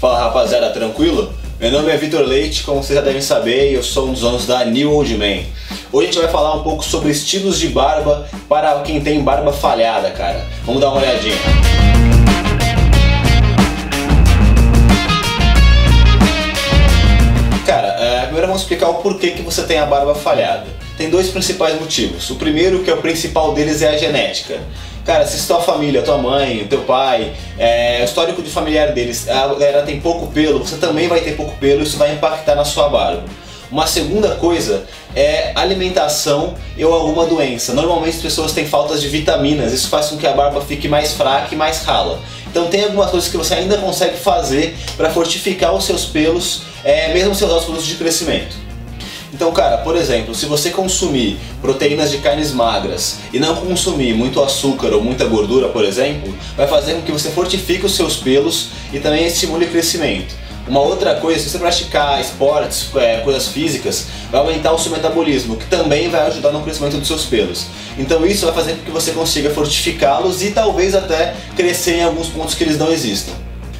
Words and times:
Fala 0.00 0.16
rapaziada, 0.20 0.70
tranquilo? 0.70 1.34
Meu 1.58 1.72
nome 1.72 1.90
é 1.90 1.96
Vitor 1.96 2.20
Leite, 2.20 2.62
como 2.62 2.80
vocês 2.80 2.96
já 2.96 3.04
devem 3.04 3.20
saber, 3.20 3.74
eu 3.74 3.82
sou 3.82 4.06
um 4.06 4.12
dos 4.12 4.20
donos 4.20 4.46
da 4.46 4.64
New 4.64 4.92
Old 4.92 5.12
Man. 5.16 5.42
Hoje 5.90 6.06
a 6.06 6.12
gente 6.12 6.18
vai 6.20 6.28
falar 6.28 6.54
um 6.54 6.62
pouco 6.62 6.84
sobre 6.84 7.10
estilos 7.10 7.58
de 7.58 7.66
barba 7.70 8.28
para 8.48 8.80
quem 8.82 9.00
tem 9.00 9.20
barba 9.20 9.52
falhada, 9.52 10.12
cara. 10.12 10.46
Vamos 10.64 10.80
dar 10.80 10.90
uma 10.90 11.00
olhadinha. 11.00 11.34
Cara, 17.66 17.88
é, 17.98 18.20
primeiro 18.26 18.46
vamos 18.46 18.62
explicar 18.62 18.90
o 18.90 18.94
porquê 19.02 19.32
que 19.32 19.42
você 19.42 19.64
tem 19.64 19.80
a 19.80 19.86
barba 19.86 20.14
falhada. 20.14 20.68
Tem 20.96 21.10
dois 21.10 21.28
principais 21.28 21.74
motivos. 21.74 22.30
O 22.30 22.36
primeiro, 22.36 22.84
que 22.84 22.90
é 22.90 22.94
o 22.94 22.98
principal 22.98 23.52
deles, 23.52 23.82
é 23.82 23.88
a 23.88 23.96
genética. 23.96 24.60
Cara, 25.08 25.26
se 25.26 25.46
tua 25.46 25.62
família, 25.62 26.02
tua 26.02 26.18
mãe, 26.18 26.66
teu 26.68 26.82
pai, 26.82 27.32
é, 27.58 28.00
o 28.02 28.04
histórico 28.04 28.42
de 28.42 28.50
familiar 28.50 28.92
deles, 28.92 29.26
a 29.26 29.46
galera 29.46 29.82
tem 29.82 29.98
pouco 29.98 30.26
pelo, 30.26 30.58
você 30.58 30.76
também 30.76 31.08
vai 31.08 31.22
ter 31.22 31.34
pouco 31.34 31.56
pelo, 31.56 31.82
isso 31.82 31.96
vai 31.96 32.12
impactar 32.12 32.54
na 32.54 32.62
sua 32.62 32.90
barba. 32.90 33.24
Uma 33.72 33.86
segunda 33.86 34.34
coisa 34.34 34.84
é 35.16 35.52
alimentação 35.54 36.54
ou 36.78 36.92
alguma 36.92 37.24
doença. 37.24 37.72
Normalmente 37.72 38.16
as 38.16 38.22
pessoas 38.22 38.52
têm 38.52 38.66
faltas 38.66 39.00
de 39.00 39.08
vitaminas, 39.08 39.72
isso 39.72 39.88
faz 39.88 40.08
com 40.08 40.18
que 40.18 40.26
a 40.26 40.32
barba 40.34 40.60
fique 40.60 40.88
mais 40.88 41.14
fraca 41.14 41.54
e 41.54 41.56
mais 41.56 41.82
rala. 41.84 42.20
Então 42.46 42.66
tem 42.66 42.84
algumas 42.84 43.10
coisas 43.10 43.30
que 43.30 43.36
você 43.38 43.54
ainda 43.54 43.78
consegue 43.78 44.18
fazer 44.18 44.76
para 44.94 45.08
fortificar 45.08 45.74
os 45.74 45.84
seus 45.84 46.04
pelos, 46.04 46.64
é, 46.84 47.14
mesmo 47.14 47.34
seus 47.34 47.50
ósculos 47.50 47.86
de 47.86 47.94
crescimento. 47.94 48.67
Então, 49.32 49.52
cara, 49.52 49.78
por 49.78 49.94
exemplo, 49.94 50.34
se 50.34 50.46
você 50.46 50.70
consumir 50.70 51.38
proteínas 51.60 52.10
de 52.10 52.18
carnes 52.18 52.50
magras 52.50 53.18
e 53.32 53.38
não 53.38 53.56
consumir 53.56 54.14
muito 54.14 54.42
açúcar 54.42 54.94
ou 54.94 55.02
muita 55.02 55.26
gordura, 55.26 55.68
por 55.68 55.84
exemplo, 55.84 56.34
vai 56.56 56.66
fazer 56.66 56.94
com 56.94 57.02
que 57.02 57.12
você 57.12 57.30
fortifique 57.30 57.84
os 57.84 57.94
seus 57.94 58.16
pelos 58.16 58.68
e 58.92 58.98
também 58.98 59.26
estimule 59.26 59.66
o 59.66 59.70
crescimento. 59.70 60.34
Uma 60.66 60.80
outra 60.80 61.14
coisa, 61.14 61.40
se 61.40 61.48
você 61.48 61.58
praticar 61.58 62.20
esportes, 62.20 62.94
é, 62.96 63.20
coisas 63.20 63.48
físicas, 63.48 64.06
vai 64.30 64.40
aumentar 64.40 64.72
o 64.72 64.78
seu 64.78 64.92
metabolismo, 64.92 65.56
que 65.56 65.64
também 65.66 66.10
vai 66.10 66.26
ajudar 66.26 66.52
no 66.52 66.62
crescimento 66.62 66.98
dos 66.98 67.08
seus 67.08 67.24
pelos. 67.24 67.66
Então 67.98 68.26
isso 68.26 68.44
vai 68.44 68.54
fazer 68.54 68.74
com 68.74 68.84
que 68.84 68.90
você 68.90 69.12
consiga 69.12 69.48
fortificá-los 69.50 70.42
e 70.42 70.50
talvez 70.50 70.94
até 70.94 71.34
crescer 71.56 71.96
em 71.96 72.04
alguns 72.04 72.28
pontos 72.28 72.54
que 72.54 72.64
eles 72.64 72.78
não 72.78 72.92
existam. 72.92 73.32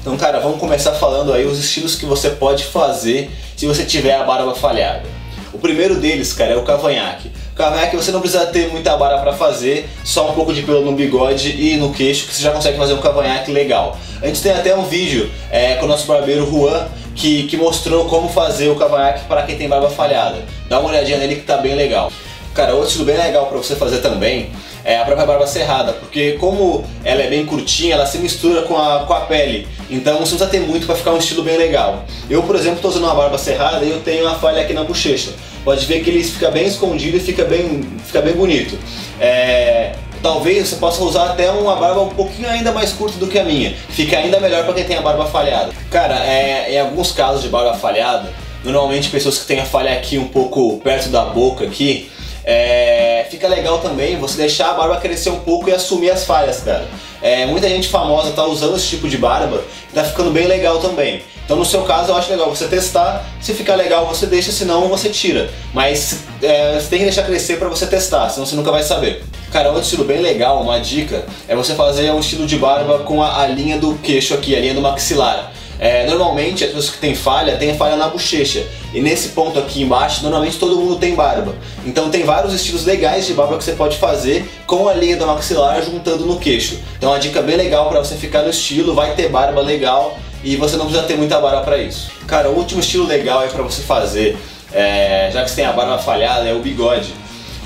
Então, 0.00 0.14
cara, 0.18 0.38
vamos 0.40 0.58
começar 0.58 0.92
falando 0.92 1.32
aí 1.32 1.46
os 1.46 1.58
estilos 1.58 1.96
que 1.96 2.04
você 2.04 2.28
pode 2.28 2.64
fazer 2.64 3.30
se 3.56 3.64
você 3.64 3.84
tiver 3.84 4.14
a 4.14 4.22
barba 4.22 4.54
falhada. 4.54 5.23
O 5.54 5.58
primeiro 5.58 5.94
deles, 6.00 6.32
cara, 6.32 6.52
é 6.52 6.56
o 6.56 6.64
cavanhaque. 6.64 7.30
Cavanhaque 7.54 7.96
você 7.96 8.10
não 8.10 8.20
precisa 8.20 8.44
ter 8.46 8.72
muita 8.72 8.96
barba 8.96 9.20
para 9.20 9.32
fazer, 9.32 9.88
só 10.02 10.28
um 10.28 10.34
pouco 10.34 10.52
de 10.52 10.62
pelo 10.62 10.84
no 10.84 10.92
bigode 10.92 11.50
e 11.50 11.76
no 11.76 11.92
queixo 11.92 12.26
que 12.26 12.34
você 12.34 12.42
já 12.42 12.50
consegue 12.50 12.76
fazer 12.76 12.92
um 12.92 13.00
cavanhaque 13.00 13.52
legal. 13.52 13.96
A 14.20 14.26
gente 14.26 14.42
tem 14.42 14.50
até 14.50 14.74
um 14.74 14.82
vídeo 14.82 15.30
é, 15.52 15.76
com 15.76 15.84
o 15.84 15.88
nosso 15.88 16.08
barbeiro 16.08 16.44
Juan 16.44 16.88
que, 17.14 17.44
que 17.44 17.56
mostrou 17.56 18.06
como 18.06 18.28
fazer 18.28 18.68
o 18.68 18.74
cavanhaque 18.74 19.26
para 19.26 19.44
quem 19.44 19.56
tem 19.56 19.68
barba 19.68 19.88
falhada. 19.88 20.44
Dá 20.68 20.80
uma 20.80 20.88
olhadinha 20.88 21.18
nele 21.18 21.36
que 21.36 21.42
tá 21.42 21.58
bem 21.58 21.76
legal. 21.76 22.10
Cara, 22.52 22.72
outro 22.72 22.88
estilo 22.88 23.04
bem 23.04 23.16
legal 23.16 23.46
para 23.46 23.56
você 23.56 23.76
fazer 23.76 23.98
também 23.98 24.50
é 24.84 24.98
a 24.98 25.04
própria 25.04 25.26
barba 25.26 25.46
cerrada, 25.46 25.94
porque 25.94 26.32
como 26.32 26.84
ela 27.02 27.22
é 27.22 27.28
bem 27.28 27.46
curtinha, 27.46 27.94
ela 27.94 28.06
se 28.06 28.18
mistura 28.18 28.62
com 28.62 28.76
a, 28.76 29.04
com 29.06 29.14
a 29.14 29.20
pele, 29.22 29.66
então 29.90 30.14
você 30.14 30.32
não 30.32 30.38
precisa 30.38 30.46
ter 30.46 30.60
muito 30.60 30.86
para 30.86 30.94
ficar 30.94 31.12
um 31.12 31.18
estilo 31.18 31.42
bem 31.42 31.56
legal. 31.56 32.04
Eu, 32.28 32.42
por 32.42 32.54
exemplo, 32.54 32.76
estou 32.76 32.90
usando 32.90 33.04
uma 33.04 33.14
barba 33.14 33.38
cerrada 33.38 33.84
e 33.84 33.90
eu 33.90 34.00
tenho 34.00 34.26
uma 34.26 34.34
falha 34.34 34.62
aqui 34.62 34.74
na 34.74 34.84
bochecha. 34.84 35.32
Pode 35.64 35.86
ver 35.86 36.04
que 36.04 36.10
ele 36.10 36.22
fica 36.22 36.50
bem 36.50 36.66
escondido 36.66 37.16
e 37.16 37.20
fica 37.20 37.44
bem, 37.44 37.82
fica 38.04 38.20
bem 38.20 38.34
bonito. 38.34 38.78
É, 39.18 39.94
talvez 40.22 40.68
você 40.68 40.76
possa 40.76 41.02
usar 41.02 41.30
até 41.30 41.50
uma 41.50 41.76
barba 41.76 42.02
um 42.02 42.08
pouquinho 42.08 42.48
ainda 42.48 42.70
mais 42.70 42.92
curta 42.92 43.18
do 43.18 43.26
que 43.26 43.38
a 43.38 43.44
minha, 43.44 43.74
fica 43.88 44.18
ainda 44.18 44.38
melhor 44.40 44.64
para 44.64 44.74
quem 44.74 44.84
tem 44.84 44.96
a 44.96 45.02
barba 45.02 45.26
falhada. 45.26 45.72
Cara, 45.90 46.16
é, 46.24 46.74
em 46.74 46.80
alguns 46.80 47.12
casos 47.12 47.42
de 47.42 47.48
barba 47.48 47.74
falhada, 47.74 48.30
normalmente 48.64 49.08
pessoas 49.08 49.38
que 49.38 49.46
têm 49.46 49.60
a 49.60 49.64
falha 49.64 49.92
aqui 49.92 50.18
um 50.18 50.28
pouco 50.28 50.78
perto 50.78 51.08
da 51.08 51.24
boca 51.26 51.64
aqui, 51.64 52.10
é, 52.44 53.26
fica 53.30 53.48
legal 53.48 53.78
também 53.78 54.18
você 54.18 54.36
deixar 54.36 54.70
a 54.70 54.74
barba 54.74 54.96
crescer 54.98 55.30
um 55.30 55.40
pouco 55.40 55.68
e 55.68 55.72
assumir 55.72 56.10
as 56.10 56.24
falhas, 56.24 56.60
cara. 56.60 56.86
É, 57.22 57.46
muita 57.46 57.68
gente 57.68 57.88
famosa 57.88 58.32
tá 58.32 58.44
usando 58.44 58.76
esse 58.76 58.86
tipo 58.86 59.08
de 59.08 59.16
barba 59.16 59.62
e 59.90 59.94
tá 59.94 60.04
ficando 60.04 60.30
bem 60.30 60.46
legal 60.46 60.78
também. 60.78 61.22
Então 61.44 61.56
no 61.56 61.64
seu 61.64 61.82
caso 61.82 62.10
eu 62.10 62.16
acho 62.16 62.30
legal 62.30 62.48
você 62.48 62.66
testar, 62.66 63.24
se 63.40 63.54
ficar 63.54 63.76
legal 63.76 64.06
você 64.06 64.26
deixa, 64.26 64.52
senão 64.52 64.88
você 64.88 65.08
tira. 65.08 65.50
Mas 65.72 66.20
é, 66.42 66.78
você 66.78 66.88
tem 66.88 66.98
que 66.98 67.06
deixar 67.06 67.22
crescer 67.22 67.58
para 67.58 67.68
você 67.68 67.86
testar, 67.86 68.28
senão 68.28 68.46
você 68.46 68.54
nunca 68.54 68.70
vai 68.70 68.82
saber. 68.82 69.22
Cara, 69.50 69.68
outro 69.68 69.84
estilo 69.84 70.04
bem 70.04 70.20
legal, 70.20 70.60
uma 70.62 70.78
dica, 70.80 71.24
é 71.48 71.54
você 71.54 71.74
fazer 71.74 72.10
um 72.10 72.20
estilo 72.20 72.46
de 72.46 72.56
barba 72.56 73.00
com 73.00 73.22
a, 73.22 73.42
a 73.42 73.46
linha 73.46 73.78
do 73.78 73.94
queixo 74.02 74.34
aqui, 74.34 74.54
a 74.54 74.60
linha 74.60 74.74
do 74.74 74.80
maxilar. 74.80 75.52
É, 75.84 76.06
normalmente 76.06 76.64
as 76.64 76.70
pessoas 76.70 76.88
que 76.88 76.98
têm 76.98 77.14
falha 77.14 77.58
têm 77.58 77.76
falha 77.76 77.94
na 77.94 78.08
bochecha 78.08 78.66
e 78.94 79.02
nesse 79.02 79.28
ponto 79.28 79.58
aqui 79.58 79.82
embaixo 79.82 80.22
normalmente 80.22 80.58
todo 80.58 80.78
mundo 80.78 80.96
tem 80.96 81.14
barba. 81.14 81.54
Então 81.84 82.08
tem 82.08 82.24
vários 82.24 82.54
estilos 82.54 82.86
legais 82.86 83.26
de 83.26 83.34
barba 83.34 83.58
que 83.58 83.64
você 83.64 83.72
pode 83.72 83.98
fazer 83.98 84.50
com 84.66 84.88
a 84.88 84.94
linha 84.94 85.14
do 85.18 85.26
maxilar 85.26 85.82
juntando 85.82 86.24
no 86.24 86.38
queixo. 86.38 86.78
Então 86.96 87.10
uma 87.10 87.18
dica 87.18 87.42
bem 87.42 87.56
legal 87.56 87.90
para 87.90 87.98
você 87.98 88.14
ficar 88.14 88.40
no 88.40 88.48
estilo, 88.48 88.94
vai 88.94 89.14
ter 89.14 89.28
barba 89.28 89.60
legal 89.60 90.18
e 90.42 90.56
você 90.56 90.78
não 90.78 90.86
precisa 90.86 91.06
ter 91.06 91.18
muita 91.18 91.38
barba 91.38 91.60
para 91.60 91.76
isso. 91.76 92.10
Cara, 92.26 92.48
o 92.48 92.56
último 92.56 92.80
estilo 92.80 93.06
legal 93.06 93.44
é 93.44 93.48
para 93.48 93.62
você 93.62 93.82
fazer, 93.82 94.38
é, 94.72 95.28
já 95.34 95.44
que 95.44 95.50
você 95.50 95.56
tem 95.56 95.66
a 95.66 95.72
barba 95.72 95.98
falhada, 95.98 96.48
é 96.48 96.54
o 96.54 96.60
bigode. 96.60 97.12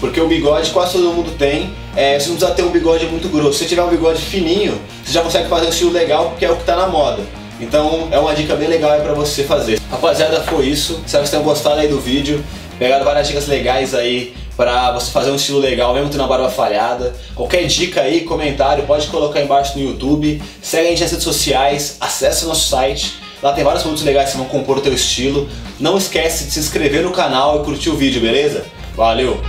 Porque 0.00 0.20
o 0.20 0.26
bigode 0.26 0.72
quase 0.72 0.94
todo 0.94 1.12
mundo 1.12 1.38
tem, 1.38 1.72
é, 1.94 2.18
você 2.18 2.30
não 2.30 2.36
precisa 2.36 2.52
ter 2.56 2.64
um 2.64 2.70
bigode 2.70 3.06
muito 3.06 3.28
grosso. 3.28 3.52
Se 3.52 3.58
você 3.60 3.66
tiver 3.66 3.84
um 3.84 3.90
bigode 3.90 4.20
fininho, 4.20 4.76
você 5.04 5.12
já 5.12 5.22
consegue 5.22 5.48
fazer 5.48 5.66
um 5.66 5.70
estilo 5.70 5.92
legal 5.92 6.30
porque 6.30 6.44
é 6.44 6.50
o 6.50 6.56
que 6.56 6.62
está 6.62 6.74
na 6.74 6.88
moda. 6.88 7.22
Então 7.60 8.08
é 8.10 8.18
uma 8.18 8.34
dica 8.34 8.54
bem 8.54 8.68
legal 8.68 8.98
para 9.00 9.14
você 9.14 9.44
fazer. 9.44 9.80
Rapaziada, 9.90 10.40
foi 10.42 10.66
isso. 10.66 11.02
Espero 11.04 11.24
que 11.24 11.28
vocês 11.28 11.30
tenham 11.30 11.44
gostado 11.44 11.80
aí 11.80 11.88
do 11.88 12.00
vídeo. 12.00 12.44
Pegaram 12.78 13.04
várias 13.04 13.26
dicas 13.26 13.46
legais 13.46 13.94
aí 13.94 14.34
para 14.56 14.92
você 14.92 15.10
fazer 15.10 15.30
um 15.30 15.36
estilo 15.36 15.58
legal, 15.58 15.94
mesmo 15.94 16.10
tendo 16.10 16.24
a 16.24 16.26
barba 16.26 16.50
falhada. 16.50 17.14
Qualquer 17.34 17.64
dica 17.66 18.00
aí, 18.00 18.22
comentário, 18.22 18.84
pode 18.84 19.06
colocar 19.06 19.40
embaixo 19.40 19.78
no 19.78 19.84
YouTube. 19.84 20.42
Segue 20.62 20.86
a 20.86 20.90
gente 20.90 21.02
nas 21.02 21.10
redes 21.10 21.24
sociais, 21.24 21.96
acesse 22.00 22.44
o 22.44 22.48
nosso 22.48 22.68
site. 22.68 23.14
Lá 23.42 23.52
tem 23.52 23.62
vários 23.62 23.82
produtos 23.82 24.04
legais 24.04 24.30
que 24.30 24.36
vão 24.36 24.46
compor 24.46 24.78
o 24.78 24.80
teu 24.80 24.92
estilo. 24.92 25.48
Não 25.78 25.96
esquece 25.96 26.44
de 26.44 26.50
se 26.50 26.58
inscrever 26.58 27.02
no 27.02 27.12
canal 27.12 27.60
e 27.60 27.64
curtir 27.64 27.90
o 27.90 27.96
vídeo, 27.96 28.20
beleza? 28.20 28.64
Valeu! 28.96 29.40